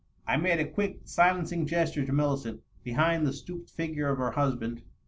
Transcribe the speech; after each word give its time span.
I 0.25 0.35
made 0.35 0.59
a 0.59 0.65
quick, 0.65 1.01
silencing 1.05 1.67
gesture 1.67 2.03
to 2.07 2.11
Millicent, 2.11 2.61
behind 2.83 3.27
the 3.27 3.31
stooped 3.33 3.69
figure 3.69 4.09
of 4.09 4.17
her 4.17 4.31
husband. 4.31 4.81